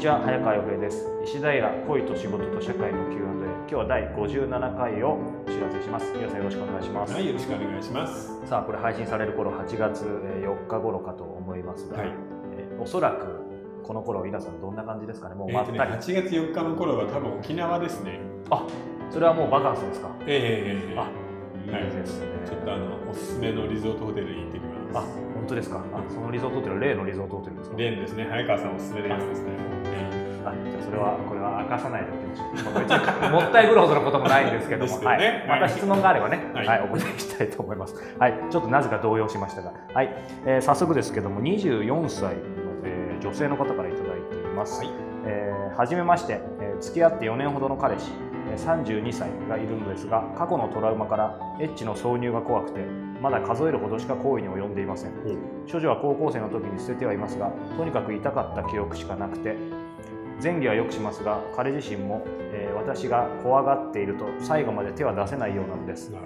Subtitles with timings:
[0.00, 1.06] は早川洋平です。
[1.24, 6.12] 石平恋と仕事と社会の Q&A 今日は第57回をお知らせします。
[6.16, 7.12] 皆さんよろしくお願いします。
[7.14, 8.40] はい、よろしくお願いします。
[8.46, 12.08] さあこれ配信される頃8月4日頃かと思いますが、はい。
[12.56, 13.26] えーおそらく
[13.84, 15.34] この頃皆さんどんな感じですかね？
[15.34, 18.20] もうまったり、8月4日の頃は多分沖縄ですね。
[18.50, 18.66] あ
[19.10, 20.08] それはもうバカンスですか？
[20.26, 20.98] ええええ。
[20.98, 21.08] あ
[21.66, 21.72] いい。
[21.72, 25.08] はいですね、ちょっとあのおすすめのリゾートホテルに行ってきあます。
[25.34, 25.84] 本当ですか？
[25.92, 27.76] あそのリゾートホテル例のリゾートホテルですか？
[27.76, 29.50] レーンですね、早川さんおすすめのやつですね。
[30.44, 33.30] あじゃあそれはこれは明かさないでおきましょう。
[33.30, 35.06] もったいぶるほどのこともないんですけども、ね。
[35.06, 36.80] はい、また質問があればね、は、はい。
[36.80, 37.94] いお答えしたいと思います。
[38.18, 40.08] はい、ちょっとなぜか動揺しましたが、はい、
[40.44, 42.40] えー早速ですけども、24歳の、
[42.84, 44.80] えー女性の方からいただいています。
[44.80, 44.90] はい。
[45.26, 52.80] えーはじめまして、えー付き合って4年ほどの彼氏、えー32歳がいるのですが、過去のトラウマからエッチの挿入が怖くて、
[53.20, 55.12] まだ数えるほどしか行為に及んでいません。
[55.70, 59.56] 処女は高校生の時に捨ててはいますがとにかく痛かった記憶しかなくて
[60.42, 66.18] 前儀はよくしますが彼自身も、えー私が怖がっていると最後まで手は出せないようなのですね。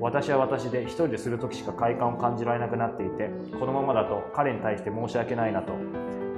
[0.00, 5.74] 私は私で一人でする時しか快感を感じられなくなっていてこのままだと彼に対して申し訳ないなと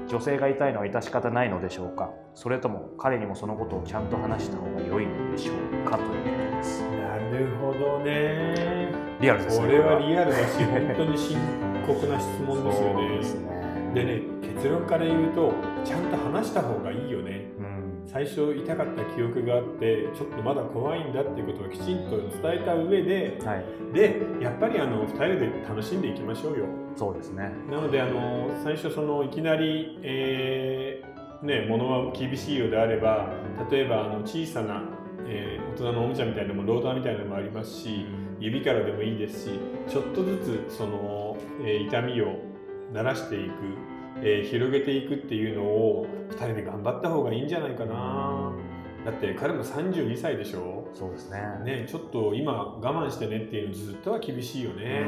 [0.08, 2.10] 女性が痛いのは致し方ないのでしょうか？
[2.34, 5.56] それとも彼にもそのことをちゃんと話した方が良いのでしょう
[5.88, 8.92] かということですなるほどね。
[9.20, 11.38] リアルですねこれはリアルだし、本当に深
[11.86, 12.72] 刻な質問で
[13.24, 13.63] すよね。
[13.94, 15.52] でね、結論から言うと、
[15.84, 17.46] ちゃんと話した方がいいよね。
[17.58, 17.84] うん。
[18.06, 23.64] 最初痛かった記憶があってちょっとまだ怖いんだっていうことをきちんと伝えた上ではい。
[23.94, 26.66] でやっぱりあの2人で楽しんでいきましょうよ。
[26.96, 27.50] そうですね。
[27.70, 31.14] なのであの最初そのいきなり、えー
[31.46, 33.28] ね物は厳しいようであれば
[33.70, 34.82] 例えばあの小さな、
[35.26, 38.06] えー大人のおもちゃみたいなのもローターみたいなのもありますし
[38.38, 39.50] 指からでもいいですし
[39.88, 42.53] ちょっとずつその、えー痛みを
[42.92, 43.52] 慣らしていく、
[44.22, 48.52] えー広げていくっていうのを2人で頑張った方がいいんじゃないかな。
[49.04, 50.88] だって彼も32歳でしょ？
[50.94, 51.38] そうですね。
[51.82, 55.04] ねちょっと今我慢してねっていうのずっとは厳しいよね。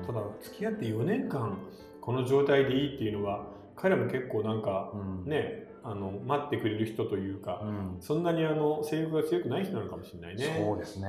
[0.00, 0.06] うん。
[0.06, 1.58] ただ付き合って4年間
[2.00, 5.30] この状態でいいっていうのは彼も結構なんかうん。
[5.30, 7.96] ねあの待ってくれる人というかうん。
[8.00, 10.64] そんなにあの性欲が強くない人なのかもしれないね。
[10.64, 11.08] そうですね。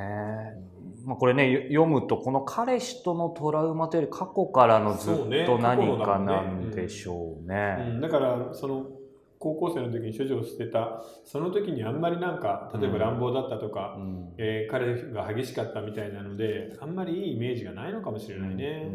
[1.06, 5.16] まあ、これねよ読むとこの彼氏とのトラウマというより過去からのずっ
[5.46, 7.78] と何かなんでしょうね。
[7.80, 8.86] うん、だからその
[9.38, 14.34] 高校生の時に処女を捨てたその時にあんまりなんか例えば乱暴だったとか、うん。
[14.38, 18.90] えー彼が激しかったみたいなのであんまりいいイメージがないのかもしれないね、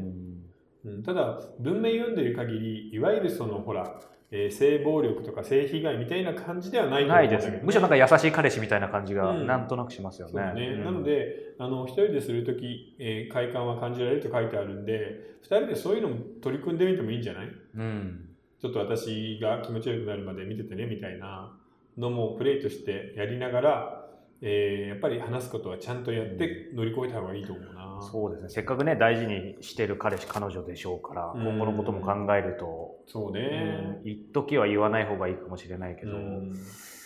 [0.85, 1.03] うん。
[1.03, 7.53] ただ文面読んでる限りいわゆるそのほら、えー性暴力とか性被害みたいな感じではないと思うんだけど。
[7.53, 9.47] ね、むしろなんか優しい彼氏みたいな感じがうん。
[9.47, 10.33] なんとなくしますよね。
[10.35, 10.85] そうね、うん。
[10.85, 17.49] なのであの一人でする時、えー快感は感じられると書いてあるんで二人でそういうのも取り組んでみてもいいんじゃない？
[17.77, 18.29] うん。
[18.61, 21.57] ちょっと私が気持ち悪くなるまで見ててねみたいな
[21.97, 24.05] のもプレイとしてやりながら、
[24.43, 27.78] えーやっぱり話すことはちゃんとやって乗り越えた方がいいと思うな。
[28.03, 28.49] そうですね。
[28.49, 34.01] せっかくね大事にしてる彼氏彼女でしょうから、うん今後のことも考えると、そううんね。
[34.05, 36.55] 一時は言わない方がいいかもしれないけど、うん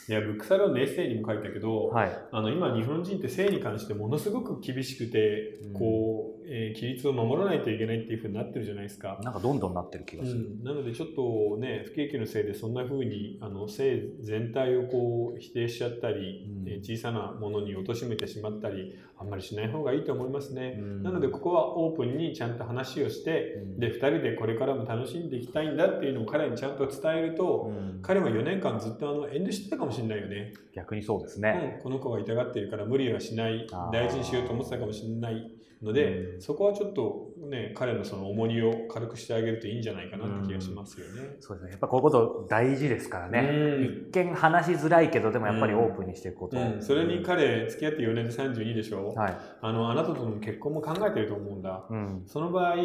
[0.08, 2.12] いやブックサロンのエッセイにも書いたけど、はい。
[2.32, 9.20] あの今日本人って性に関してものすごく厳しくて、うんこう、えー規律を守らないといけないっていうふうになってるじゃないですか。
[9.22, 10.38] なんかどんどんなってる気がする。
[10.38, 21.02] うん、なのでちょっとね不景気のせいでそんな風にあの性全体をこう否定しちゃったり、うんえー小さなものに貶めてしまったりあんまりしない方がいいと思いますね、うん。
[21.02, 23.80] なのでここはオープンにちゃんと話をして、うん。
[23.80, 28.00] で2人でこれからも楽しんでいきたいんだっていうのを彼にちゃんと伝えると、うん。
[28.02, 31.76] 彼は4年間ずっとあの遠慮してたかもしれないよね、逆にそうですね。
[31.76, 33.66] うん、この子が痛がってるから無理はしない。
[33.92, 35.50] 大事にしようと思ってたかもしれない
[35.82, 41.36] ので、うんそこはちょっとね彼のその重荷を軽くしてあげるといいんじゃないかなって気がしますよね。
[41.40, 41.70] そうですね。
[41.72, 43.40] やっぱこういうこと大事ですからね。
[43.40, 46.58] うん一見話しづらいけど、でもやっぱりオープンにしていくこと。
[46.58, 49.38] うん、それに彼付き合って4年で32でしょ、はい。
[49.60, 52.22] あのあなたとの結婚も考えてると思うんだうん。
[52.26, 52.76] その場合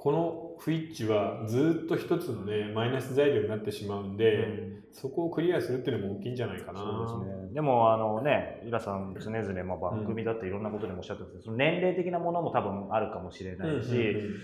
[0.00, 6.78] この不一致はずっと一つのねマイナス材料になってしまうんで、そこをクリアするっていうのも大きいんじゃないかな。
[6.78, 7.52] そうですね。
[7.52, 14.34] でも、あのね、イラさん常々、まあ、番組だっていろんなことでもおっしゃってますけど、その年齢的なものも多分あるかもしれうんないし、うんうん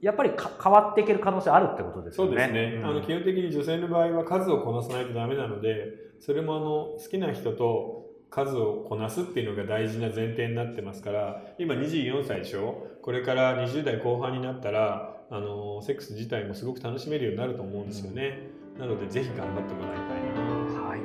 [0.00, 2.30] やっぱりか変わっていける可能性あるってことですよね。
[2.30, 2.84] そうですね、うん。
[2.84, 5.86] あの基本的に女性の場合は数をこなさないとダメなので
[6.20, 6.64] それもあの
[6.98, 12.88] 好きな人と数をこなすっていうのが大事な前提になってますから今24歳でしょ？
[13.00, 20.88] これから20代後半になったらあのセックス自体もすごく楽しめるようになると思うんですよね、なのでぜひ頑張ってもらいたいな。
[20.88, 21.00] はい。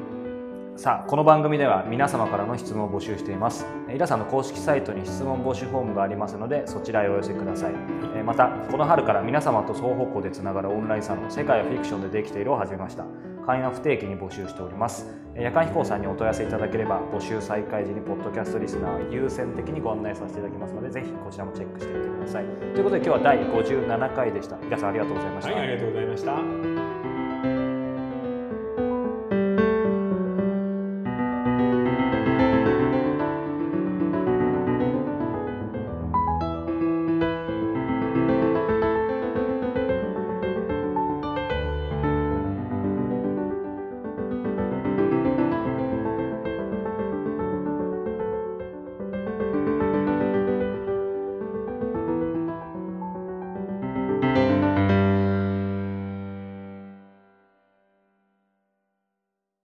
[0.75, 3.67] さあこの番組では皆様からの質問を募集しています。
[3.93, 7.73] イラさんの公式サイトに質問募集フォームがありますのでそちらへお寄せください。
[8.15, 13.05] えまたこの春から皆様と双方向でつながるオンラインサロン「世界はフィクションでできている」を始めました。
[13.49, 15.07] 範囲は不定期に募集しております。
[15.35, 22.45] 夜間飛行さんにお問い合わせいただければ募集再開時にポッドキャストリスナー優先的にご案内させていただきますのでぜひこちらもチェックしてみてください。
[22.45, 24.57] ということで今日は第57回でした。
[24.57, 27.08] 皆さんありがとうございました、はい、ありがとうございました。